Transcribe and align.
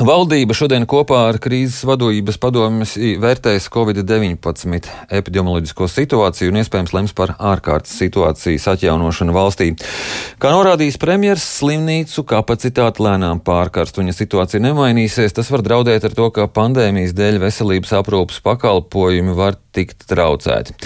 Valdība 0.00 0.54
šodien 0.56 0.86
kopā 0.88 1.26
ar 1.28 1.36
krīzes 1.44 1.82
vadības 1.84 2.38
padomjas 2.40 2.94
vērtēs 3.20 3.66
Covid-19 3.68 4.88
epidemioloģisko 5.12 5.88
situāciju 5.92 6.54
un 6.54 6.58
iespējams 6.62 6.94
lems 6.96 7.12
par 7.18 7.34
ārkārtas 7.36 7.98
situācijas 8.00 8.64
atjaunošanu 8.72 9.34
valstī. 9.36 9.74
Kā 10.40 10.54
norādījis 10.54 10.96
premjers, 11.02 11.44
slimnīcu 11.58 12.24
kapacitāte 12.32 13.04
lēnām 13.04 13.44
pārkarst, 13.44 14.00
un 14.00 14.08
ja 14.08 14.16
situācija 14.16 14.62
nemainīsies, 14.70 15.36
tas 15.36 15.52
var 15.52 15.66
draudēt 15.68 16.08
ar 16.08 16.16
to, 16.16 16.30
ka 16.32 16.48
pandēmijas 16.48 17.12
dēļ 17.20 17.42
veselības 17.44 17.92
aprūpas 18.00 18.40
pakalpojumi 18.48 19.36
var 19.36 19.60
tikt 19.76 20.08
traucēti. 20.08 20.80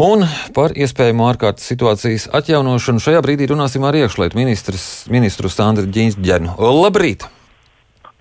Un 0.00 0.24
par 0.56 0.72
iespējamo 0.72 1.28
ārkārtas 1.34 1.68
situācijas 1.68 2.30
atjaunošanu 2.32 3.04
šajā 3.10 3.20
brīdī 3.28 3.52
runāsim 3.52 3.84
ar 3.84 4.00
iekšlietu 4.00 4.40
ministru 4.40 5.52
Sandru 5.52 5.84
Ģiņģernu. 5.84 6.56
Labrīt! 6.80 7.28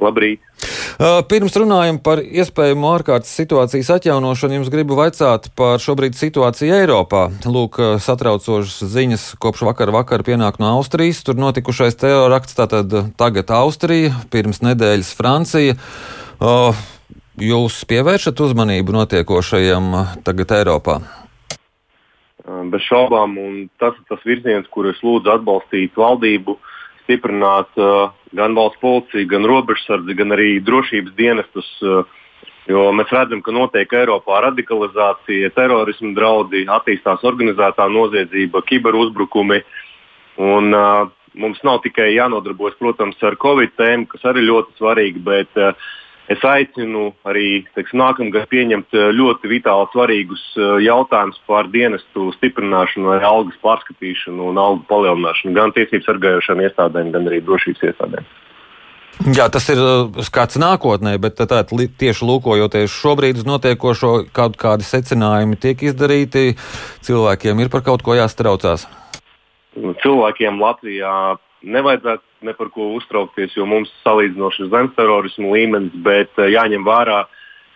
Labrīt! 0.03 0.41
Pirms 1.29 1.55
runājam 1.57 1.97
par 2.03 2.21
iespējamo 2.21 2.91
ārkārtas 2.93 3.31
situācijas 3.39 3.89
atjaunošanu, 3.95 4.59
jums 4.59 4.71
gribu 4.73 4.97
vaicāt 4.99 5.49
par 5.57 5.81
šobrīd 5.81 6.17
situāciju 6.19 6.75
Eiropā. 6.77 7.25
Lūk, 7.49 7.79
satraucošas 8.03 8.83
ziņas 8.93 9.25
kopš 9.41 9.65
vakar 9.69 9.93
vakar 9.95 10.23
pienāk 10.27 10.59
no 10.61 10.75
Austrijas. 10.77 11.23
Tur 11.25 11.39
notikušais 11.41 11.97
terorakts, 11.99 12.55
tātad 12.59 12.93
tagad 13.19 13.51
Austrija, 13.57 14.13
pirms 14.33 14.61
nedēļas 14.65 15.13
Francija. 15.17 15.77
Jūs 17.33 17.79
pievēršat 17.89 18.43
uzmanību 18.45 18.93
notiekošajam 18.93 19.89
tagad 20.27 20.51
Eiropā? 20.59 20.99
Bez 22.43 22.83
šaubām, 22.85 23.37
un 23.39 23.53
tas 23.79 23.95
ir 23.97 24.05
tas 24.11 24.21
virziens, 24.27 24.67
kur 24.69 24.89
es 24.91 24.99
lūdzu 25.01 25.31
atbalstīt 25.31 25.95
valdību, 25.97 26.57
stiprināt 27.03 27.71
uh, 27.79 28.11
gan 28.35 28.55
valsts 28.57 28.81
policiju, 28.81 29.29
gan 29.29 29.47
robežsardzi, 29.49 30.17
gan 30.17 30.35
arī 30.35 30.57
drošības 30.65 31.15
dienestus. 31.17 31.69
Eh, 31.83 32.19
jo 32.71 32.85
mēs 32.95 33.11
redzam, 33.13 33.41
ka 33.43 33.53
notiek 33.53 33.91
Eiropā 33.93 34.39
radikalizācija, 34.47 35.51
terorisma 35.55 36.13
draudi, 36.17 36.63
attīstās 36.71 37.25
organizētā 37.27 37.89
noziedzība, 37.91 38.63
kiberuzbrukumi. 38.69 39.59
Un, 40.41 40.71
uh, 40.73 41.11
mums 41.37 41.59
nav 41.67 41.83
tikai 41.83 42.13
jānodarbojas 42.15 42.79
protams, 42.79 43.19
ar 43.21 43.37
Covid 43.41 43.75
tēmu, 43.77 44.07
kas 44.09 44.25
arī 44.31 44.47
ļoti 44.47 44.79
svarīga, 44.79 45.21
bet 45.27 45.61
uh, 45.61 45.91
Es 46.31 46.39
aicinu 46.47 47.09
arī 47.27 47.65
teiksim, 47.75 47.99
nākamgad 47.99 48.47
pieņemt 48.51 48.95
eh, 48.95 49.09
ļoti 49.11 49.49
vitāli 49.51 49.89
svarīgus 49.91 50.43
eh, 50.55 50.77
jautājumus 50.85 51.41
par 51.49 51.67
dienestu 51.73 52.29
stiprināšanu, 52.37 53.17
algas 53.19 53.59
pārskatīšanu 53.65 54.47
un 54.53 54.61
algu 54.61 54.85
palielināšanu 54.87 55.51
gan 55.57 55.75
tiesību 55.75 56.07
sargājošām 56.07 56.63
iestādēm, 56.63 57.11
gan 57.11 57.27
arī 57.27 57.41
drošības 57.43 57.83
iestādēm. 57.89 58.31
Jā, 59.35 59.49
tas 59.51 59.67
ir 59.69 59.83
eh, 59.83 60.23
skats 60.23 60.57
nākotnē, 60.63 61.17
bet 61.21 61.43
tā, 61.43 61.59
tieši 61.67 62.29
lūkojoties 62.31 62.95
šobrīd 63.03 63.43
uz 63.43 63.49
notiekošo, 63.49 64.15
kaut 64.31 64.55
kādi 64.61 64.87
secinājumi 64.87 65.59
tiek 65.59 65.83
izdarīti, 65.91 66.53
cilvēkiem 67.03 67.65
ir 67.65 67.73
par 67.73 67.83
kaut 67.83 68.05
ko 68.05 68.15
jāstraucās. 68.15 68.87
Cilvēkiem 69.75 70.61
Latvijā 70.61 71.13
nevajadzētu 71.63 72.23
ne 72.43 72.53
par 72.57 72.69
ko 72.73 72.91
uztraukties, 72.97 73.55
jo 73.57 73.67
mums 73.69 73.91
salīdzinoši 74.03 74.69
zems 74.71 74.95
terorismu 74.97 75.53
līmenis, 75.55 75.95
bet 76.05 76.31
uh, 76.39 76.49
jāņem 76.51 76.85
vērā, 76.87 77.23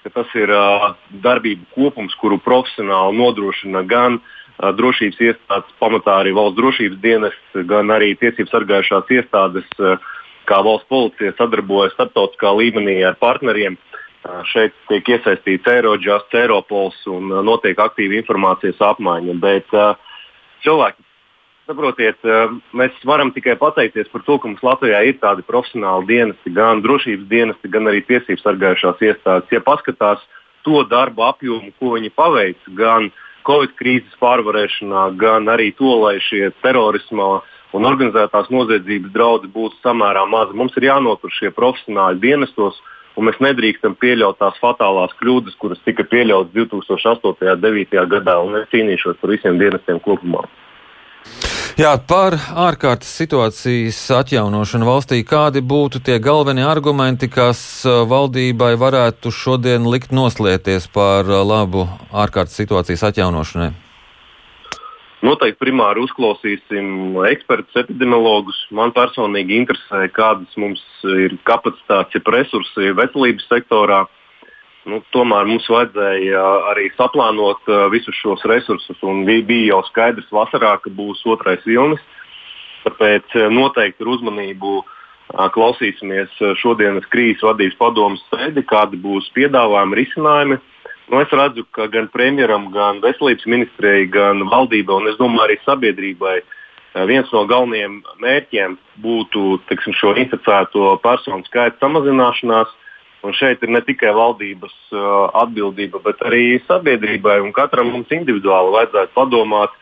ka 0.04 0.14
tas 0.20 0.36
ir 0.40 0.52
uh, 0.54 0.90
darbību 1.23 1.68
kopums, 1.76 2.16
kuru 2.22 2.40
profesionāli 2.44 3.18
nodrošina 3.20 3.84
gan 3.88 4.20
uh, 4.20 4.72
drošības 4.78 5.23
iestādes, 5.30 5.76
pamatā 5.82 6.20
arī 6.22 6.36
valsts 6.38 6.60
drošības 6.60 7.02
dienests, 7.04 7.60
gan 7.70 7.94
arī 7.94 8.14
tiesību 8.20 8.52
sargājušās 8.52 9.12
iestādes, 9.18 9.68
kā 10.48 10.62
valsts 10.64 10.88
policija 10.90 11.36
sadarbojas 11.38 11.95
starptautiskā 11.98 12.54
līmenī 12.56 13.02
ar 13.06 13.18
partneriem. 13.20 13.78
Šeit 14.52 14.73
tiek 14.90 15.08
iesaistīts 15.14 15.70
Eirodžas, 15.72 16.26
Eiropols 16.36 16.98
un 17.08 17.30
notiek 17.48 17.78
aktīva 17.80 18.18
informācijas 18.18 18.82
apmaiņa. 18.90 19.36
Bet 19.44 19.76
uh, 19.76 19.94
cilvēki 20.66 21.07
Saprotiet, 21.67 22.16
eh, 22.23 22.52
mēs 22.72 22.95
varam 23.04 23.28
tikai 23.36 23.58
pateikties 23.60 24.08
par 24.08 24.22
to, 24.23 24.38
ka 24.39 24.48
mums 24.48 24.64
Latvijā 24.64 25.02
ir 25.04 25.17
tādi 25.20 25.44
profesionāli 25.44 26.08
dienesti, 26.08 26.54
gan 26.55 26.80
drošības 26.80 27.26
dienesti, 27.28 27.72
gan 27.73 27.89
arī 27.92 28.00
tiesību 28.08 28.39
sargājušās 28.39 29.02
iestādes. 29.04 29.52
Ja 29.52 29.60
paskatās 29.60 30.22
to 30.64 30.86
darbu 30.88 31.26
apjomu, 31.27 31.73
ko 31.76 31.98
viņi 31.98 32.14
paveic, 32.16 32.61
gan 32.80 33.10
Covid 33.48 33.73
krīzes 33.76 34.16
pārvarēšanā, 34.22 35.17
gan 35.20 35.52
arī 35.52 35.73
to, 35.76 35.92
lai 36.06 36.22
šie 36.23 36.54
terorisma 36.64 37.42
un 37.76 37.88
organizētās 37.88 38.48
noziedzības 38.48 39.11
draudi 39.11 39.52
būtu 39.52 39.76
samērā 39.83 40.23
mazi, 40.23 40.56
mums 40.56 40.76
ir 40.80 40.88
jānotur 40.88 41.33
šie 41.36 41.52
profesionāļi 41.52 42.23
dienestos. 42.23 42.80
Un 43.17 43.26
mēs 43.26 43.39
nedrīkstam 43.42 43.95
pieļaut 43.98 44.38
tās 44.38 44.56
fatālās 44.61 45.11
kļūdas, 45.20 45.58
kuras 45.58 45.82
tika 45.83 46.06
pieļautas 46.06 46.54
2008. 46.54 47.27
un 47.27 47.36
2009. 47.42 48.08
gadā. 48.14 48.38
Es 48.61 48.72
cīnīšos 48.72 49.20
par 49.20 49.33
visiem 49.33 49.58
dienestiem 49.58 50.00
kopumā. 50.06 50.45
Jā, 51.77 51.92
par 52.10 52.33
ārkārtas 52.58 53.11
situācijas 53.20 53.99
atjaunošanu 54.17 54.88
valstī. 54.88 55.20
Kādi 55.21 55.61
būtu 55.61 55.99
tie 56.02 56.15
galvenie 56.17 56.64
argumenti, 56.65 57.27
kas 57.30 57.60
uh, 57.86 57.99
valdībai 58.10 58.71
varētu 58.82 59.30
šodien 59.30 59.86
likt 59.86 60.10
noslēties 60.10 60.88
par 60.89 61.30
uh, 61.30 61.43
labu 61.45 61.86
ārkārtas 62.10 62.58
situācijas 62.58 63.05
atjaunošanai? 63.11 63.70
Noteikti 65.21 65.61
primāri 65.61 66.02
uzklausīsim 66.02 67.21
ekspertus, 67.30 67.77
epidemiologus. 67.83 68.58
Man 68.73 68.89
personīgi 68.98 69.61
interesē, 69.61 70.08
kādas 70.17 70.58
mums 70.58 70.82
ir 71.14 71.38
kapacitātes, 71.45 72.17
ja 72.17 72.38
resursi 72.39 72.89
veselības 72.98 73.45
sektorā, 73.54 74.08
Nu, 74.87 75.02
tomēr 75.11 75.48
mums 75.49 75.65
vajadzēja 75.67 76.43
arī 76.71 76.87
saplānot 76.95 77.65
uh, 77.67 77.87
visus 77.92 78.15
šos 78.21 78.45
resursus, 78.48 79.02
bija 79.27 79.73
jau 79.73 79.81
skaidrs 79.89 80.30
vasarā, 80.31 80.77
ka 80.80 80.93
būs 80.95 81.25
otrais 81.27 81.65
vilnis. 81.67 82.03
Tāpēc 82.86 83.36
uh, 83.36 83.49
noteikti 83.52 84.05
ar 84.05 84.14
uzmanību 84.15 84.77
uh, 84.80 85.49
klausīsimies 85.52 86.39
šodienas 86.61 87.08
krīzes 87.11 87.43
vadības 87.43 87.76
padomus 87.81 88.23
sēdi, 88.31 88.64
kādi 88.64 88.99
būs 89.03 89.27
piedāvājumi, 89.36 89.99
risinājumi. 89.99 90.59
Nu, 91.11 91.20
es 91.20 91.36
redzu, 91.36 91.64
ka 91.76 91.87
gan 91.92 92.08
premjeram, 92.11 92.71
gan 92.71 93.03
veselības 93.03 93.47
ministrijai, 93.47 94.08
gan 94.11 94.47
valdībai 94.52 95.02
un 95.02 95.11
es 95.11 95.20
domāju 95.20 95.49
arī 95.49 95.59
sabiedrībai 95.64 96.37
viens 97.08 97.30
no 97.36 97.43
galvenajiem 97.47 97.99
mērķiem 98.23 98.76
būtu 99.03 99.59
tiksim, 99.70 99.93
šo 99.93 100.15
inficēto 100.17 100.95
personu 101.03 101.45
skaita 101.45 101.77
samazināšanās. 101.83 102.71
Un 103.26 103.33
šeit 103.33 103.64
ir 103.66 103.72
ne 103.73 103.82
tikai 103.82 104.11
valdības 104.14 104.73
uh, 104.94 105.30
atbildība, 105.42 106.02
bet 106.05 106.22
arī 106.28 106.60
sabiedrībai 106.67 107.39
un 107.42 107.54
katram 107.55 107.89
mums 107.89 108.11
individuāli 108.14 108.76
vajadzētu 108.76 109.16
padomāt, 109.16 109.73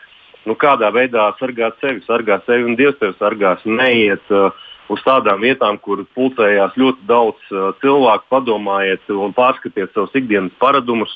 nu, 0.48 0.56
kādā 0.56 0.88
veidā 0.94 1.28
sargāt 1.40 1.76
sevi, 1.82 2.00
sargāt 2.06 2.46
sevi 2.48 2.64
un 2.64 2.78
Dievs 2.78 2.96
tevi 3.02 3.12
sargās. 3.20 3.60
Neiet 3.68 4.32
uh, 4.32 4.48
uz 4.88 5.04
tādām 5.04 5.44
vietām, 5.44 5.76
kur 5.82 6.06
pulcējās 6.16 6.78
ļoti 6.80 7.06
daudz 7.10 7.52
uh, 7.52 7.70
cilvēku, 7.82 8.28
padomājiet 8.32 9.12
un 9.12 9.36
pārskatiet 9.36 9.92
savus 9.92 10.16
ikdienas 10.16 10.56
paradumus. 10.62 11.12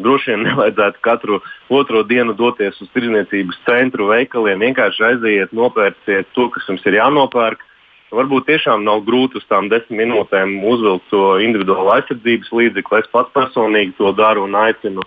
Droši 0.00 0.32
vien 0.32 0.46
nevajadzētu 0.48 1.02
katru 1.04 1.42
otro 1.68 2.02
dienu 2.08 2.34
doties 2.34 2.78
uz 2.80 2.88
tirdzniecības 2.96 3.58
centru, 3.66 4.08
veikaliem. 4.10 4.62
Vienkārši 4.64 5.06
aiziet, 5.12 5.52
nopērciet 5.54 6.32
to, 6.34 6.48
kas 6.50 6.66
jums 6.66 6.86
ir 6.88 6.96
jānopērk 6.96 7.62
Varbūt 8.10 8.48
tiešām 8.48 8.82
nav 8.82 9.04
grūti 9.06 9.38
uz 9.38 9.44
tām 9.46 9.68
desmit 9.70 10.00
minūtēm 10.02 10.56
uzvilkt 10.66 11.06
to 11.12 11.38
individuālo 11.44 11.92
aizsardzības 11.94 12.50
līdzekli. 12.58 12.98
Es 13.04 13.10
pats 13.12 13.30
personīgi 13.36 13.94
to 14.00 14.10
daru 14.18 14.48
un 14.48 14.58
aicinu. 14.58 15.04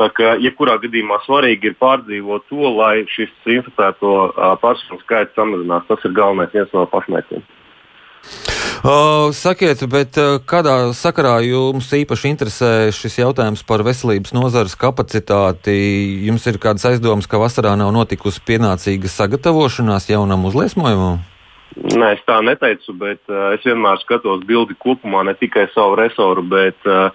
Tā 0.00 0.08
kā 0.16 0.34
jebkurā 0.40 0.78
gadījumā 0.82 1.20
svarīgi 1.26 1.70
ir 1.70 1.78
pārdzīvot 1.78 2.48
to, 2.50 2.74
lai 2.74 3.04
šis 3.12 3.30
inficēto 3.54 4.14
personu 4.62 4.98
skaits 5.04 5.36
samazinās. 5.38 5.86
Tas 5.86 6.02
ir 6.08 6.16
galvenais 6.16 6.50
viens 6.56 6.74
no 6.74 6.86
pašmērķiem. 6.90 7.46
Sakiet, 9.36 9.84
bet 9.92 10.16
kādā 10.48 10.76
sakarā 10.96 11.36
jums 11.44 11.90
īpaši 11.94 12.30
interesē 12.32 12.70
šis 12.96 13.20
jautājums 13.20 13.62
par 13.68 13.84
veselības 13.86 14.32
nozares 14.34 14.74
kapacitāti? 14.80 15.76
Jums 16.26 16.48
ir 16.48 16.58
kādas 16.58 16.88
aizdomas, 16.88 17.28
ka 17.30 17.38
vasarā 17.38 17.76
nav 17.76 17.92
notikusi 17.94 18.40
pienācīga 18.48 19.12
sagatavošanās 19.12 20.08
jaunam 20.10 20.48
uzliesmojumam? 20.48 21.20
Nē, 21.78 22.14
es 22.16 22.22
tā 22.26 22.40
neteicu, 22.42 22.92
bet 22.98 23.20
uh, 23.30 23.52
es 23.54 23.62
vienmēr 23.66 24.00
skatos 24.02 24.42
bildi 24.46 24.74
kopumā, 24.82 25.22
ne 25.26 25.36
tikai 25.38 25.68
savu 25.70 25.94
resoru, 26.00 26.42
bet 26.42 26.88
uh, 26.88 27.14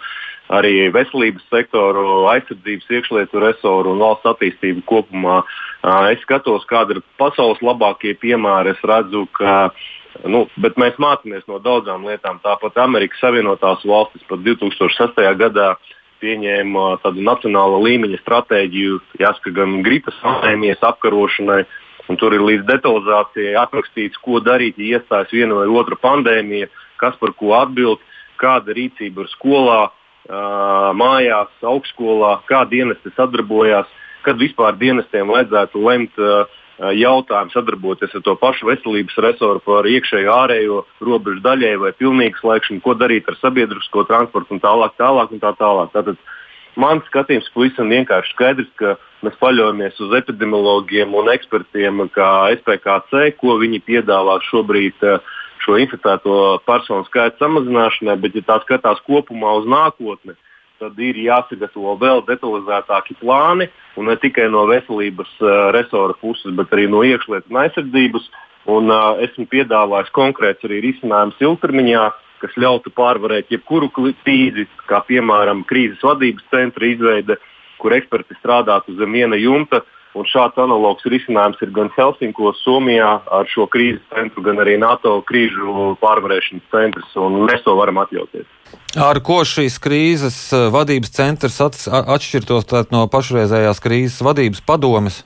arī 0.55 0.87
veselības 0.95 1.43
sektoru, 1.51 2.23
aizsardzības, 2.31 2.87
iekšlietu 2.97 3.43
resoru 3.43 3.91
un 3.91 4.03
valsts 4.03 4.29
attīstību 4.31 4.85
kopumā. 4.87 5.41
Uh, 5.83 6.07
es 6.13 6.23
skatos, 6.23 6.63
kāda 6.71 6.95
ir 6.95 7.03
pasaules 7.19 7.59
labākie 7.65 8.15
piemēri. 8.21 8.71
Es 8.77 8.87
redzu, 8.87 9.25
ka 9.35 9.73
nu, 10.23 10.45
mēs 10.55 10.95
mācāmies 11.03 11.43
no 11.51 11.59
daudzām 11.59 12.07
lietām. 12.07 12.39
Tāpat 12.45 12.79
Amerikas 12.79 13.19
Savienotās 13.25 13.83
valstis 13.83 14.23
pat 14.29 14.39
2006. 14.47 15.19
gadā 15.41 15.73
pieņēma 16.23 16.91
tādu 17.03 17.25
nacionāla 17.27 17.81
līmeņa 17.83 18.23
stratēģiju, 18.23 19.01
jāsaka, 19.19 19.51
gan 19.59 19.81
gripas 19.83 20.15
pandēmijas 20.23 20.87
apkarošanai, 20.87 21.65
uh, 21.65 21.81
Un 22.09 22.19
tur 22.21 22.35
ir 22.37 22.43
līdz 22.45 22.67
detalizācijai 22.69 23.55
aprakstīts, 23.57 24.19
ko 24.21 24.39
darīt, 24.43 24.77
ja 24.77 24.99
iestājas 24.99 25.31
viena 25.33 25.57
vai 25.57 25.65
otra 25.73 25.97
pandēmija, 25.97 26.69
kas 27.01 27.17
par 27.21 27.33
ko 27.33 27.55
atbild. 27.57 28.03
kāda 28.35 28.73
rīcība 28.75 29.23
ir 29.23 29.29
skolā, 29.31 29.91
mājās, 30.99 31.51
augstskolā, 31.63 32.41
kā 32.49 32.65
dienesti 32.67 33.13
sadarbojās, 33.15 33.87
kad 34.25 34.35
vispār 34.35 34.75
dienestiem 34.75 35.29
vajadzētu 35.31 35.79
lemt 35.79 36.19
jautājumu 36.75 37.53
sadarboties 37.53 38.15
ar 38.15 38.21
to 38.25 38.35
pašu 38.35 38.67
veselības 38.67 39.15
resoru 39.23 39.61
par 39.63 39.87
iekšējo 39.87 40.31
ārējo 40.33 40.81
robežu 40.99 41.39
daļai 41.45 41.75
vai 41.79 41.91
pilnīgu 41.95 42.41
slēgšanu, 42.41 42.81
ko 42.83 42.97
darīt 42.99 43.29
ar 43.31 43.37
sabiedrisko 43.39 44.03
transportu 44.09 44.57
un 44.57 44.59
tālāk, 44.59 44.97
tālāk 44.99 45.31
un 45.31 45.39
tā 45.39 45.53
tālāk. 45.55 45.93
Tātad, 45.95 46.19
Mans 46.75 47.05
skatījums 47.07 47.47
pavisam 47.55 47.91
vienkārši 47.93 48.33
skaidrs, 48.35 48.71
ka 48.79 48.95
mēs 49.23 49.37
paļaujamies 49.39 49.99
uz 50.03 50.15
epidemiologiem 50.19 51.13
un 51.15 51.31
ekspertiem, 51.31 52.03
kā 52.15 52.29
SPKC, 52.57 53.29
ko 53.39 53.55
viņi 53.61 53.79
piedāvā 53.87 54.41
šobrīd 54.49 55.05
šo 55.63 55.77
inficēto 55.81 56.39
personu 56.67 57.07
skaita 57.07 57.39
samazināšanai, 57.41 58.17
bet, 58.21 58.35
ja 58.35 58.43
tā 58.45 58.59
skatās 58.65 58.99
kopumā 59.07 59.55
uz 59.61 59.69
nākotni, 59.71 60.35
tad 60.81 60.99
ir 60.99 61.17
jāsagatavo 61.23 61.95
vēl 62.01 62.23
detalizētāki 62.27 63.15
plāni, 63.21 63.69
un 63.95 64.09
ne 64.11 64.17
tikai 64.19 64.49
no 64.51 64.65
veselības 64.69 65.31
uh, 65.39 65.69
resora 65.75 66.15
puses, 66.19 66.51
bet 66.57 66.73
arī 66.75 66.89
no 66.91 67.05
iekšlietu 67.07 67.53
un 67.53 67.61
aizsardzības. 67.63 68.27
Un, 68.65 68.89
uh, 68.89 69.15
esmu 69.21 69.45
piedāvājis 69.47 70.11
konkrēts 70.13 70.65
arī 70.65 70.81
risinājums 70.87 71.41
ilgtermiņā, 71.41 72.05
kas 72.45 72.55
ļautu 72.61 72.93
pārvarēt 72.93 73.49
jebkuru 73.53 73.89
krīzi, 73.97 74.67
kā 74.89 75.01
piemēram 75.09 75.65
krīzes 75.65 76.05
vadības 76.05 76.45
centra 76.53 76.87
izveide, 76.87 77.39
kur 77.81 77.97
eksperti 77.97 78.37
strādātu 78.37 78.95
zem 78.99 79.17
viena 79.17 79.39
jumta. 79.39 79.81
Un 80.15 80.23
šāds 80.31 80.55
analogs 80.63 81.03
risinājums 81.11 81.59
ir 81.59 81.73
gan 81.75 81.89
Helsinkos, 81.91 82.61
Somijā 82.63 83.17
ar 83.35 83.49
šo 83.51 83.65
krīzes 83.67 84.03
centru, 84.13 84.45
gan 84.45 84.61
arī 84.63 84.77
NATO 84.79 85.17
krīžu 85.27 85.97
pārvarēšanas 85.99 86.69
centrs. 86.71 87.09
Mēs 87.19 87.65
to 87.65 87.75
varam 87.75 87.99
atļauties. 87.99 88.47
Ar 88.95 89.19
ko 89.19 89.41
šīs 89.43 89.75
krīzes 89.83 90.37
eh, 90.55 90.69
vadības 90.71 91.11
centrs 91.17 91.59
atšķirtos 91.59 92.87
no 92.95 93.03
pašreizējās 93.11 93.83
krīzes 93.83 94.23
vadības 94.23 94.63
padomes? 94.63 95.25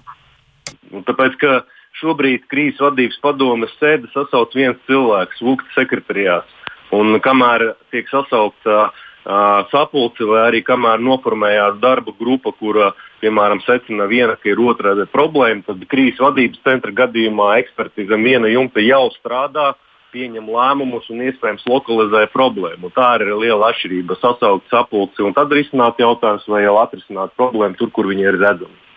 Un 0.90 1.06
tāpēc, 1.06 1.38
ka 1.38 1.60
šobrīd 2.02 2.48
krīzes 2.50 2.82
vadības 2.82 3.22
padomes 3.22 3.76
sēde 3.78 4.10
sasauc 4.16 4.58
viens 4.58 4.80
cilvēks, 4.90 5.44
Lūks 5.46 5.70
sekretariāts. 5.78 6.59
Un 6.96 7.20
kamēr 7.22 7.74
tiek 7.94 8.08
sasaukta 8.10 8.78
uh, 8.90 9.66
sapulce, 9.70 10.26
vai 10.26 10.48
arī 10.48 10.64
kamēr 10.66 11.02
noformējās 11.06 11.78
darba 11.84 12.16
grupa, 12.18 12.54
kura, 12.58 12.94
piemēram, 13.22 13.62
secina 13.66 14.08
viena, 14.10 14.38
ka 14.40 14.50
ir 14.50 14.62
otrā 14.64 14.96
problēma, 15.14 15.66
tad 15.68 15.86
krīzes 15.92 16.22
vadības 16.24 16.64
centra 16.66 16.96
gadījumā 17.04 17.60
eksperti 17.62 18.08
zem 18.10 18.26
viena 18.26 18.50
jumta 18.50 18.82
jau 18.82 19.10
strādā, 19.20 19.74
pieņem 20.10 20.50
lēmumus 20.50 21.10
un 21.14 21.22
iespējams 21.28 21.68
lokalizē 21.70 22.26
problēmu. 22.34 22.90
Tā 22.96 23.12
ir 23.20 23.30
liela 23.38 23.70
atšķirība. 23.70 24.18
Sasaukt 24.18 24.66
sapulci 24.74 25.22
un 25.22 25.36
tad 25.38 25.54
risināt 25.54 26.02
jautājumus 26.02 26.48
vai 26.50 26.64
jau 26.64 26.80
atrisināt 26.82 27.36
problēmu 27.38 27.78
tur, 27.78 27.92
kur 27.94 28.10
viņi 28.10 28.26
ir 28.26 28.40
redzami. 28.42 28.89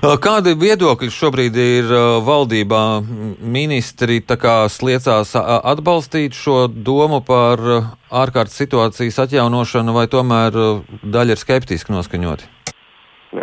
Kādi 0.00 0.54
viedokļi 0.56 1.10
šobrīd 1.12 1.56
ir 1.60 1.90
valdībā? 2.24 2.84
Ministri 3.44 4.22
sliecās 4.24 5.34
atbalstīt 5.36 6.32
šo 6.32 6.70
domu 6.72 7.20
par 7.20 7.60
ārkārtas 8.08 8.56
situācijas 8.62 9.18
atjaunošanu, 9.26 9.92
vai 9.92 10.06
tomēr 10.08 10.56
daļa 11.04 11.36
ir 11.36 11.42
skeptiski 11.42 11.92
noskaņoti? 11.92 12.48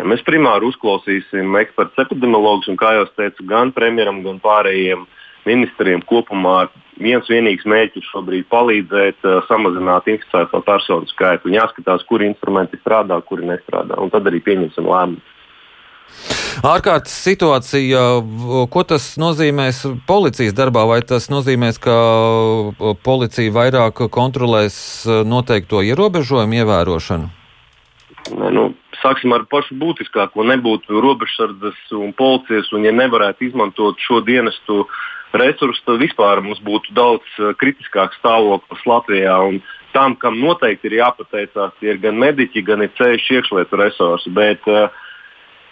Mēs 0.02 0.26
primāri 0.26 0.66
uzklausīsim 0.66 1.54
ekspertus, 1.62 2.02
epidemiologus, 2.02 2.66
un, 2.68 2.76
kā 2.76 2.90
jau 2.96 3.06
teicu, 3.14 3.46
gan 3.46 3.70
premjeram, 3.72 4.24
gan 4.26 4.42
pārējiem 4.42 5.06
ministriem 5.46 6.02
kopumā 6.10 6.66
viens 6.98 7.30
vienīgs 7.30 7.70
mērķis 7.70 8.10
šobrīd 8.10 8.50
palīdzēt 8.50 9.22
uh, 9.22 9.38
samazināt 9.46 10.10
inficēto 10.10 10.58
personu 10.66 11.06
skaitu. 11.14 11.46
Un 11.46 11.60
jāskatās, 11.60 12.02
kuri 12.10 12.26
instrumenti 12.32 12.82
strādā, 12.82 13.22
kuri 13.30 13.46
nestrādā. 13.46 13.96
Un 14.02 14.10
tad 14.10 14.26
arī 14.26 14.42
pieņemsim 14.42 14.90
lēmumu. 14.90 15.22
Ārkārtas 16.66 17.12
situācija, 17.22 18.00
ko 18.72 18.82
tas 18.82 19.12
nozīmēs 19.20 19.84
policijas 20.08 20.56
darbā? 20.58 20.82
Vai 20.90 20.98
tas 21.06 21.28
nozīmēs, 21.30 21.78
ka 21.82 21.94
policija 23.06 23.54
vairāk 23.54 24.08
kontrolēs 24.10 25.06
noteikto 25.06 25.84
ierobežojumu 25.86 26.58
ievērošanu? 26.58 27.30
Ne, 28.34 28.50
nu, 28.50 28.64
sāksim 29.02 29.32
ar 29.36 29.46
pašu 29.50 29.78
būtiskāko. 29.78 30.42
Nebūtu 30.50 30.98
robežsardzes 31.04 31.78
un 31.94 32.12
policijas, 32.18 32.72
un 32.74 32.88
ja 32.88 32.92
nevarētu 32.96 33.46
izmantot 33.46 34.02
šo 34.02 34.20
dienestu 34.26 34.82
resursus, 35.38 35.84
tad 35.86 36.02
vispār 36.02 36.42
mums 36.42 36.58
būtu 36.64 36.94
daudz 36.96 37.42
kritiskāks 37.60 38.18
stāvoklis 38.18 38.86
Latvijā. 38.88 39.38
Un 39.46 39.62
tam, 39.94 40.18
kam 40.18 40.40
noteikti 40.42 40.90
ir 40.90 41.04
jāpateicās, 41.04 41.78
ir 41.86 42.02
gan 42.02 42.18
mediķi, 42.18 42.66
gan 42.66 42.82
ir 42.82 42.96
ceļš 42.98 43.34
iekšlietu 43.38 43.78
resursi. 43.78 44.34
Bet, 44.34 44.66
uh, 44.66 44.88
Uh, 44.88 45.04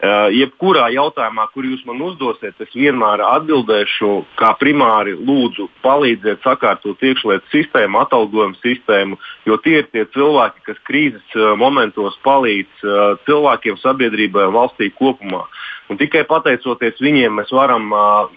jebkurā 0.04 0.90
jautājumā, 0.92 1.46
kur 1.54 1.64
jūs 1.64 1.84
man 1.88 2.02
uzdosiet, 2.04 2.54
es 2.60 2.74
vienmēr 2.76 3.22
atbildēšu, 3.24 4.10
kā 4.36 4.52
primāri 4.60 5.14
lūdzu 5.16 5.68
palīdziet 5.84 6.44
sakārtot 6.44 7.00
iekšlietu 7.00 7.48
sistēmu, 7.52 8.02
atalgojumu 8.04 8.58
sistēmu, 8.60 9.16
jo 9.48 9.56
tie 9.64 9.78
ir 9.80 9.88
tie 9.92 10.04
cilvēki, 10.12 10.64
kas 10.68 10.82
krīzes 10.88 11.36
uh, 11.38 11.54
momentos 11.56 12.18
palīdz 12.26 12.84
uh, 12.84 13.16
cilvēkiem, 13.24 13.80
sabiedrībai 13.80 14.48
un 14.50 14.56
valstī 14.58 14.90
kopumā. 14.92 15.46
Un 15.88 16.00
tikai 16.00 16.24
pateicoties 16.26 16.98
viņiem, 17.00 17.36
mēs 17.38 17.52
varam 17.54 17.92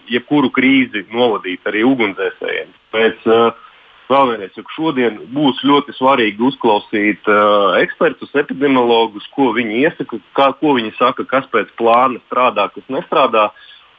jebkuru 0.08 0.52
krīzi 0.54 1.02
novadīt 1.10 1.66
arī 1.66 1.82
ugunsdzēsējiem. 1.88 2.70
Pēc, 2.94 3.26
uh, 3.26 3.69
Vēlreiz, 4.10 4.56
ka 4.56 4.74
šodien 4.74 5.20
būs 5.30 5.60
ļoti 5.62 5.94
svarīgi 5.94 6.42
uzklausīt 6.48 7.28
uh, 7.30 7.76
ekspertus, 7.78 8.32
epidemiologus, 8.42 9.28
ko 9.36 9.52
viņi 9.54 9.84
iesaka, 9.84 10.18
kā, 10.34 10.48
ko 10.58 10.74
viņi 10.78 10.96
saka, 10.98 11.26
kas 11.30 11.46
pēc 11.52 11.70
plāna 11.78 12.18
strādā, 12.26 12.66
kas 12.74 12.88
nestrādā. 12.90 13.50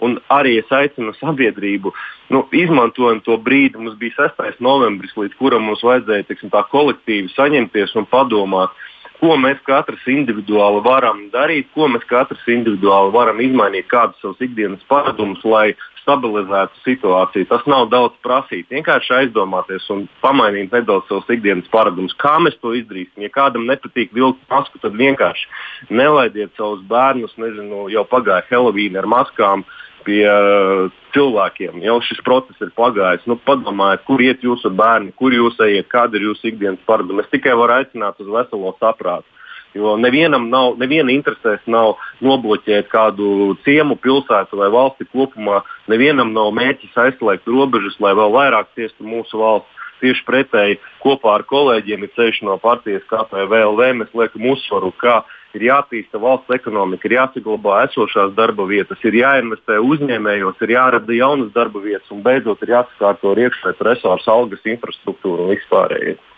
Un 0.02 0.18
arī 0.34 0.56
es 0.58 0.72
aicinu 0.74 1.14
sabiedrību, 1.20 1.92
nu, 2.34 2.42
izmantojot 2.58 3.22
to 3.24 3.36
brīdi, 3.38 3.78
mums 3.78 4.00
bija 4.02 4.26
6. 4.34 4.58
novembris, 4.66 5.14
līdz 5.16 5.38
kuram 5.38 5.68
mums 5.70 5.84
vajadzēja 5.86 6.26
teiksim, 6.28 6.50
tā 6.52 6.64
kolektīvi 6.72 7.30
saņemties 7.36 7.94
un 8.02 8.10
padomāt, 8.10 8.74
ko 9.22 9.38
mēs 9.38 9.62
katrs 9.68 10.02
individuāli 10.10 10.82
varam 10.88 11.28
darīt, 11.32 11.70
ko 11.78 11.86
mēs 11.94 12.04
katrs 12.10 12.42
individuāli 12.50 13.14
varam 13.14 13.40
izmainīt, 13.46 13.86
kādus 13.94 14.18
savus 14.24 14.42
ikdienas 14.42 14.82
paradumus, 14.90 15.46
lai 15.46 15.68
stabilizētu 16.02 16.82
situāciju. 16.86 17.48
Tas 17.50 17.66
nav 17.70 17.90
daudz 17.92 18.18
prasīt. 18.26 18.70
Vienkārši 18.74 19.14
aizdomāties 19.20 19.88
un 19.94 20.08
pamainīt 20.24 20.74
nedaudz 20.74 21.08
savus 21.10 21.30
ikdienas 21.34 21.70
paradumus. 21.74 22.16
Kā 22.22 22.38
mēs 22.44 22.58
to 22.62 22.74
izdarīsim? 22.78 23.22
Ja 23.26 23.32
kādam 23.34 23.68
nepatīk 23.70 24.14
vilkt 24.16 24.42
masku, 24.52 24.82
tad 24.82 24.98
vienkārši 25.00 25.48
nelaidiet 25.94 26.54
savus 26.58 26.84
bērnus, 26.90 27.38
nezinu, 27.42 27.88
jau 27.94 28.06
pagāja 28.10 28.48
Helovīna 28.50 29.04
ar 29.04 29.10
maskām. 29.12 29.66
Pie 30.02 30.24
uh, 30.26 30.88
cilvēkiem 31.14 31.84
jau 31.86 32.00
šis 32.02 32.24
process 32.26 32.64
ir 32.66 32.72
pagājis. 32.74 33.28
Nu, 33.30 33.36
padomājiet, 33.46 34.02
kur 34.08 34.24
iet 34.26 34.42
jūsu 34.42 34.72
bērni, 34.74 35.14
kur 35.20 35.36
jūs 35.36 35.60
ejat, 35.62 35.92
kāda 35.92 36.18
ir 36.18 36.32
jūsu 36.32 36.50
ikdienas 36.50 36.82
paradumi. 36.88 37.22
Es 37.22 37.30
tikai 37.30 37.54
varu 37.60 37.78
aicināt 37.78 38.18
uz 38.24 38.32
veselo 38.34 38.74
saprātu. 38.82 39.30
Jo 39.74 39.96
nevienam 39.96 40.50
nav, 40.52 40.76
neviena 40.80 41.14
interesēs 41.14 41.62
nav 41.72 41.96
nobloķēt 42.24 42.90
kādu 42.92 43.56
ciemu, 43.66 43.96
pilsētu 44.04 44.60
vai 44.60 44.72
valsti 44.74 45.08
kopumā. 45.14 45.62
Nevienam 45.92 46.34
nav 46.36 46.52
mērķis 46.58 46.98
aizslēgt 47.06 47.48
robežas, 47.48 47.96
lai 48.04 48.12
vēl 48.18 48.36
vairāk 48.36 48.74
ciestu 48.76 49.08
mūsu 49.08 49.40
valsts. 49.40 49.78
Tieši 50.02 50.24
pretēji 50.26 50.80
kopā 51.04 51.36
ar 51.38 51.44
kolēģiem 51.46 52.08
ir 52.08 52.12
ceļš 52.16 52.40
no 52.48 52.56
partijas 52.58 53.06
KPVLV. 53.12 53.92
Mēs 54.00 54.16
liekam 54.18 54.48
uzsvaru, 54.50 54.90
ka 54.98 55.20
ir 55.54 55.68
jātīsta 55.68 56.20
valsts 56.22 56.56
ekonomika, 56.56 57.06
ir 57.08 57.18
jāsaglabā 57.20 57.84
esošās 57.86 58.34
darba 58.38 58.66
vietas, 58.70 58.98
ir 59.06 59.20
jāinvestē 59.20 59.78
uzņēmējos, 59.86 60.58
ir 60.66 60.76
jārada 60.78 61.16
jaunas 61.16 61.54
darba 61.56 61.84
vietas 61.84 62.10
un 62.12 62.26
beidzot 62.26 62.66
ir 62.66 62.76
jāsakārto 62.78 63.36
iekšējais 63.46 63.86
resursu, 63.92 64.32
algas, 64.34 64.68
infrastruktūra 64.74 65.46
un 65.46 65.54
vispārējais. 65.54 66.31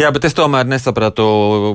Jā, 0.00 0.08
bet 0.08 0.24
es 0.24 0.32
tomēr 0.32 0.64
nesapratu, 0.64 1.24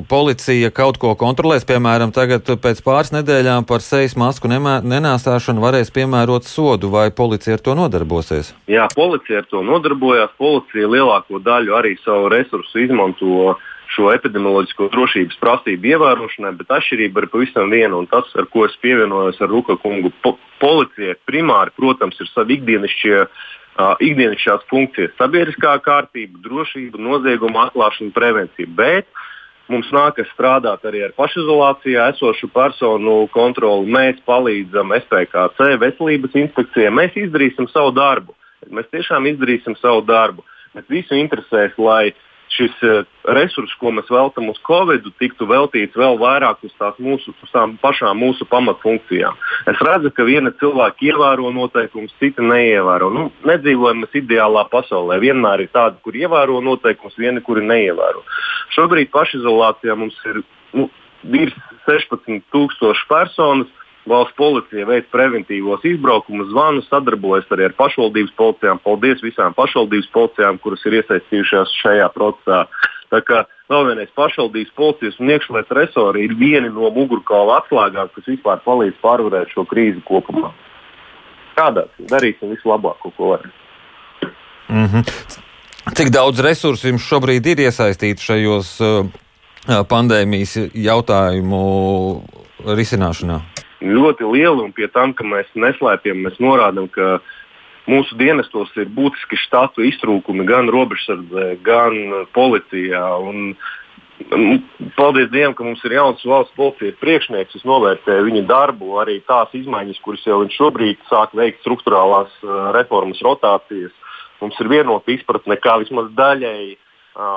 policija 0.09 0.71
kaut 0.73 0.97
ko 0.97 1.11
kontrolēs. 1.19 1.67
Piemēram, 1.69 2.09
tagad 2.15 2.49
pēc 2.63 2.79
pāris 2.81 3.11
nedēļām 3.13 3.67
par 3.69 3.83
sejas 3.85 4.15
masku 4.17 4.49
nenāsāšanu 4.49 5.61
varēs 5.61 5.93
piemērot 5.93 6.47
sodu, 6.49 6.89
vai 6.89 7.11
policija 7.13 7.59
ar 7.59 7.61
to 7.61 7.75
nodarbosies? 7.77 8.55
Jā, 8.71 8.87
policija 8.97 9.43
ar 9.43 9.49
to 9.51 9.61
nodarbojās. 9.61 10.33
Policija 10.41 10.89
lielāko 10.89 11.43
daļu 11.45 11.77
arī 11.77 11.93
savu 12.01 12.31
resursu 12.33 12.81
izmanto 12.87 13.53
šo 13.95 14.09
epidemioloģisko 14.13 14.89
drošības 14.93 15.37
prasību 15.41 15.91
ievērošanai, 15.93 16.53
bet 16.59 16.73
atšķirība 16.77 17.23
ir 17.23 17.29
pavisam 17.31 17.71
viena. 17.71 17.99
Tas, 18.11 18.29
ar 18.39 18.47
ko 18.51 18.65
es 18.67 18.75
pievienojos 18.83 19.39
ar 19.41 19.51
Ruka 19.51 19.77
kungu, 19.81 20.11
po 20.23 20.35
policijai 20.61 21.15
primāri, 21.29 21.73
protams, 21.77 22.19
ir 22.21 22.29
savi 22.33 22.57
ikdienišķie 22.57 23.15
uh, 23.23 23.95
ikdienas 24.03 24.65
funkcijas- 24.71 25.15
sabiedriskā 25.21 25.77
kārtība, 25.85 26.41
drošība, 26.43 26.99
nozieguma 26.99 27.67
atklāšana, 27.67 28.13
prevencija. 28.13 28.67
Bet 28.67 29.07
mums 29.69 29.89
nākas 29.91 30.27
strādāt 30.35 30.83
arī 30.87 31.05
ar 31.05 31.15
pašizolācijā 31.17 32.11
esošu 32.13 32.51
personu 32.53 33.27
kontroli. 33.31 33.91
Mēs 33.91 34.19
palīdzam 34.27 34.95
SPKC, 34.95 35.77
veselības 35.79 36.35
inspekcijai. 36.43 36.91
Mēs 36.91 37.15
izdarīsim 37.15 37.69
savu 37.71 37.91
darbu. 37.91 38.33
Mēs 38.71 38.87
tiešām 38.91 39.27
izdarīsim 39.31 39.79
savu 39.79 40.01
darbu. 40.01 40.43
bet 40.77 40.89
visu 40.93 41.17
interesēs, 41.17 41.73
lai 41.81 42.13
šis 42.53 42.75
uh, 42.85 43.05
resurs, 43.35 43.73
ko 43.79 43.91
mēs 43.95 44.09
veltam 44.11 44.49
uz 44.51 44.59
Covid, 44.67 45.05
tiktu 45.21 45.47
veltīts 45.49 45.97
vēl 45.97 46.17
vairāk 46.21 46.63
uz, 46.65 46.73
mūsu, 47.03 47.33
uz 47.43 47.53
tām 47.53 47.75
pašām 47.81 48.19
mūsu 48.21 48.47
pamatfunkcijām. 48.49 49.37
Es 49.71 49.81
redzu, 49.83 50.11
ka 50.15 50.25
viena 50.27 50.53
cilvēka 50.59 51.05
ievēro 51.09 51.51
noteikumus, 51.55 52.15
cita 52.21 52.45
neievēro. 52.45 53.09
Nu, 53.13 53.27
nedzīvojam 53.47 54.05
mēs 54.05 54.19
ideālā 54.21 54.67
pasaulē. 54.71 55.19
Vienmēr 55.23 55.65
ir 55.65 55.73
tādi, 55.75 55.99
kur 56.05 56.17
ievēro 56.17 56.61
noteikumus, 56.63 57.17
vieni, 57.19 57.43
kuri 57.43 57.65
neievēro. 57.67 58.23
Šobrīd 58.77 59.11
pašizolācijā 59.13 59.97
mums 59.99 60.17
ir 60.29 60.43
nu, 60.77 60.89
virs 61.23 61.55
16,000 61.87 63.07
personas. 63.09 63.73
Valsts 64.07 64.37
policija 64.39 64.85
veic 64.87 65.09
preventīvos 65.11 65.83
izbraukumus, 65.87 66.47
zvanu, 66.51 66.83
sadarbojas 66.87 67.49
arī 67.51 67.67
ar 67.67 67.75
pašvaldības 67.75 68.35
policijām. 68.39 68.79
Paldies 68.83 69.23
visām 69.23 69.55
pašvaldības 69.57 70.07
policijām, 70.13 70.59
kuras 70.63 70.85
ir 70.87 71.01
iesaistījušās 71.01 71.73
šajā 71.81 72.07
procesā. 72.15 72.61
Tā 73.11 73.19
kā 73.27 73.43
vēl 73.71 73.89
vienreiz 73.89 74.13
pašvaldības 74.15 74.71
policijas 74.79 75.19
un 75.19 75.31
iekšlietu 75.33 75.75
resori 75.75 76.23
ir 76.27 76.35
vieni 76.39 76.71
no 76.71 76.91
mugurkaula 76.95 77.59
atslēgām, 77.61 78.11
kas 78.15 78.31
vispār 78.31 78.63
palīdz 78.63 78.95
pārvarēt 79.03 79.51
šo 79.55 79.67
krīzi 79.67 80.03
kopumā. 80.07 80.53
Kādās 81.57 81.91
darīsim 82.11 82.53
visu 82.53 82.71
labāko, 82.71 83.11
ko 83.17 83.33
varam. 83.33 83.51
Mm 84.69 84.85
-hmm. 84.85 85.03
Cik 85.95 86.09
daudz 86.11 86.39
resursu 86.39 86.87
jums 86.87 87.03
šobrīd 87.07 87.45
ir 87.47 87.59
iesaistīti 87.59 88.21
šajos 88.21 88.79
uh, 88.81 89.05
pandēmijas 89.87 90.57
jautājumu 90.73 91.61
risināšanā? 92.65 93.39
Ļoti 93.77 94.25
liela, 94.25 94.63
un 94.63 94.71
pie 94.73 94.87
tam, 94.89 95.13
ka 95.13 95.25
mēs 95.27 95.49
neslēpjam, 95.53 96.23
mēs 96.25 96.39
norādām, 96.41 96.87
ka 96.89 97.19
mūsu 97.87 98.17
dienestos 98.17 98.71
ir 98.79 98.89
būtiski 98.93 99.37
štatu 99.45 99.85
iztrūkumi 99.85 100.47
gan 100.49 100.71
robežsardzē, 100.73 101.51
gan 101.65 102.25
policijā. 102.35 103.03
Un, 103.21 103.53
Paldies 104.97 105.29
Dievam, 105.29 105.53
ka 105.53 105.61
mums 105.61 105.83
ir 105.85 105.93
jauns 105.93 106.23
valsts 106.25 106.55
policijas 106.57 106.97
priekšnieks. 106.97 107.59
Es 107.59 107.65
novērtēju 107.69 108.25
viņa 108.25 108.43
darbu, 108.49 108.95
arī 108.97 109.19
tās 109.29 109.53
izmaiņas, 109.53 110.01
kuras 110.01 110.25
jau 110.25 110.39
viņš 110.41 110.57
šobrīd 110.57 111.03
sāk 111.05 111.35
veikt 111.37 111.61
struktūrālās 111.61 112.33
reformas, 112.73 113.21
rotācijas. 113.21 113.93
Mums 114.41 114.57
ir 114.61 114.71
vienota 114.73 115.13
izpratne, 115.13 115.57
kā 115.61 115.77
vismaz 115.83 116.09
daļēji 116.17 116.75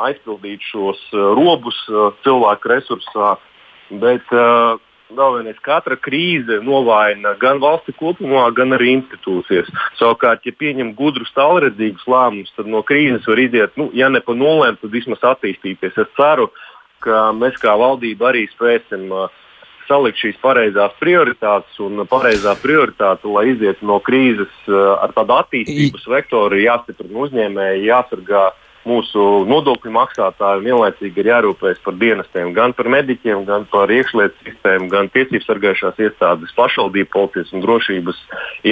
aizpildīt 0.08 0.64
šos 0.72 1.04
robus 1.12 1.76
cilvēku 2.24 2.72
resursā. 2.72 3.34
Bet 4.00 4.32
vēl 4.32 4.80
vienreiz, 5.16 5.58
katra 5.64 5.96
krīze 5.96 6.60
novājina 6.64 7.34
gan 7.40 7.60
valsti 7.62 7.94
kopumā, 7.98 8.46
gan 8.54 8.72
arī 8.76 8.94
institūcijas. 8.98 9.70
Savukārt, 9.98 10.46
ja 10.46 10.52
pieņem 10.52 10.94
gudrus, 10.98 11.32
tālredzīgus 11.36 12.06
lēmumus, 12.06 12.52
tad 12.56 12.70
no 12.70 12.82
krīzes 12.86 13.26
var 13.28 13.38
iziet, 13.38 13.76
nu, 13.76 13.90
ja 13.94 14.08
ne 14.08 14.20
pa 14.20 14.36
nulēm, 14.36 14.78
tad 14.80 14.94
vismaz 14.94 15.22
attīstīties. 15.34 15.98
Es 15.98 16.16
ceru, 16.16 16.50
ka 17.04 17.30
mēs 17.36 17.58
kā 17.60 17.76
valdība 17.80 18.30
arī 18.30 18.46
spēsim 18.52 19.10
uh, 19.12 19.28
salikt 19.88 20.20
šīs 20.22 20.40
pareizās 20.42 20.94
prioritātes 21.00 21.78
un 21.82 22.04
pareizā 22.08 22.54
prioritāte, 22.62 23.26
lai 23.26 23.50
izietu 23.54 23.86
no 23.88 24.00
krīzes 24.04 24.52
uh, 24.68 24.96
ar 25.02 25.14
tādu 25.16 25.38
attīstības 25.40 26.06
vektoru, 26.14 26.60
jāstiprina 26.62 27.24
uzņēmēji, 27.26 27.88
jāsargā 27.88 28.50
uh, 28.50 28.66
mūsu 28.88 29.24
nodokļu 29.48 29.92
maksātāji 29.92 30.64
vienlaicīgi 30.64 31.22
ir 31.22 31.30
jārūpējas 31.30 31.82
par 31.84 31.96
dienestiem, 32.00 32.52
gan 32.56 32.74
par 32.76 32.88
mediķiem, 32.92 33.44
gan 33.48 33.66
par 33.70 33.92
iekšlietu 33.92 34.46
sistēmu, 34.46 34.88
gan 34.92 35.10
tiesību 35.12 35.44
sargājušās 35.46 36.00
iestādes, 36.06 36.54
pašvaldību, 36.56 37.10
policijas 37.12 37.52
un 37.56 37.64
drošības 37.64 38.22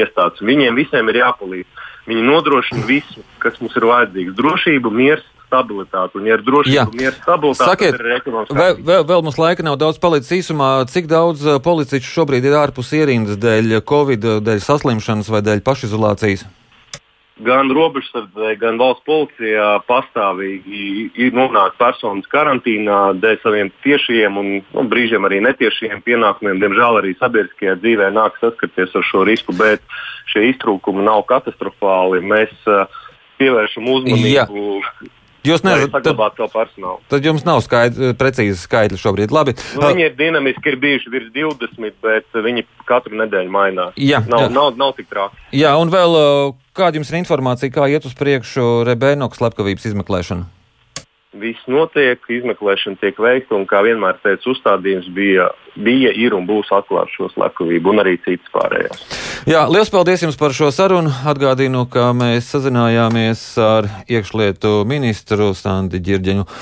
iestādes. 0.01 0.45
Viņiem 0.45 0.79
visiem 0.79 1.13
ir 1.13 1.23
jāpalīdz. 1.23 1.85
Viņi 2.09 2.23
nodrošina 2.25 2.87
visu, 2.89 3.21
kas 3.43 3.59
mums 3.61 3.75
ir 3.77 3.85
vajadzīgs- 3.85 4.37
drošību, 4.41 4.91
mieru, 4.91 5.25
stabilitāti. 5.49 6.17
Un, 6.21 6.29
ja 6.29 6.37
ir 6.39 6.45
drošība, 6.45 6.93
mieru, 6.93 7.17
stabilitāte, 7.17 7.69
Sakiet, 7.73 7.97
tad 7.97 8.05
ir 8.05 8.17
ekonomiskā. 8.17 8.57
Vēl, 8.57 8.79
vēl, 8.85 9.05
vēl 9.09 9.25
mums 9.25 9.41
laika 9.41 9.65
nav 9.65 9.77
daudz 9.81 10.01
palicis 10.01 10.33
īsumā. 10.41 10.71
Cik 10.89 11.09
daudz 11.09 11.45
uh, 11.45 11.59
policistu 11.61 12.09
šobrīd 12.09 12.45
ir 12.49 12.57
ārpus 12.57 12.93
ierindas 12.97 13.41
dēļ 13.41 13.81
Covid, 13.89 14.25
dēļ 14.45 14.65
saslimšanas 14.65 15.29
vai 15.33 15.43
dēļ 15.45 15.65
pašizolācijas? 15.65 16.47
Gan 17.45 17.71
robežsardzē, 17.75 18.55
gan 18.61 18.79
valsts 18.81 19.05
policijā 19.07 19.69
pastāvīgi 19.89 21.11
ir 21.19 21.37
nonākts 21.37 21.79
personas 21.81 22.29
karantīnā 22.33 23.01
dēļ 23.23 23.39
saviem 23.43 23.73
tiešiem 23.85 24.41
un 24.41 24.51
nu, 24.61 24.87
brīžiem 24.91 25.27
arī 25.29 25.41
netiešiem 25.47 26.03
pienākumiem. 26.07 26.61
Diemžēl 26.63 27.01
arī 27.03 27.15
sabiedriskajā 27.19 27.77
dzīvē 27.83 28.11
nāk 28.17 28.39
saskarties 28.43 28.97
ar 28.99 29.07
šo 29.11 29.25
risku, 29.29 29.55
bet 29.59 29.85
šie 30.33 30.49
iztrūkumi 30.53 31.07
nav 31.07 31.25
katastrofāli. 31.31 32.25
Mēs 32.27 32.55
uh, 32.67 32.87
pievēršam 33.39 33.87
uzmanību. 33.95 34.29
Jā. 34.35 35.15
Jūs 35.47 35.63
nevarat 35.63 35.93
saglabāt 35.95 36.35
to 36.39 36.49
personālu. 36.51 36.99
Tad 37.13 37.27
jums 37.27 37.45
nav 37.47 37.63
skaidri, 37.63 38.11
precīzi 38.19 38.59
skaidri 38.59 38.99
šobrīd. 38.99 39.33
Labi. 39.35 39.55
Nu, 39.79 39.87
viņi 39.87 40.09
ir 40.09 40.17
dinamiski, 40.19 40.73
ir 40.73 40.79
bijuši 40.83 41.13
virs 41.15 41.31
20, 41.37 41.99
bet 42.05 42.41
viņi 42.49 42.67
katru 42.89 43.21
nedēļu 43.23 43.55
mainās. 43.55 43.95
Jā, 43.97 44.25
nav, 44.27 44.49
jā. 44.49 44.53
nav, 44.55 44.75
nav 44.81 44.95
tik 44.99 45.11
traki. 45.13 45.39
Jā, 45.55 45.77
un 45.79 45.95
vēl 45.95 46.19
kāda 46.77 46.99
jums 46.99 47.13
ir 47.13 47.21
informācija, 47.23 47.73
kā 47.75 47.87
iet 47.93 48.07
uz 48.09 48.19
priekšu 48.19 48.69
Rebēnoks 48.89 49.39
slepkavības 49.41 49.91
izmeklēšana? 49.93 50.58
Viss 51.37 51.61
notiek, 51.69 52.23
izmeklēšana 52.33 52.97
tiek 53.03 53.19
veikta, 53.21 53.57
un 53.59 53.67
kā 53.69 53.83
vienmēr 53.85 54.17
teicu, 54.23 54.55
uzstādījums 54.55 55.11
bija, 55.13 55.51
bija 55.77 56.13
ir 56.17 56.33
un 56.37 56.47
būs 56.49 56.71
atklāt 56.73 57.13
šo 57.13 57.29
slepkavību 57.35 57.93
un 57.93 58.03
arī 58.03 58.17
citas 58.25 58.49
pārējās. 58.55 59.03
Jā, 59.49 59.67
liels 59.69 59.93
paldies 59.93 60.25
jums 60.25 60.39
par 60.41 60.57
šo 60.57 60.71
sarunu. 60.75 61.13
Atgādinu, 61.29 61.85
ka 61.93 62.09
mēs 62.17 62.49
sazinājāmies 62.55 63.45
ar 63.61 63.91
iekšlietu 64.09 64.83
ministru 64.89 65.53
Sandi 65.57 66.01
Girģeņu. 66.05 66.49